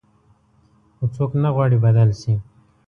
[0.95, 2.33] خو څوک نه غواړي بدل شي.